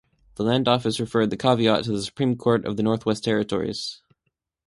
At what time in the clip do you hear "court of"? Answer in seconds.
2.35-2.75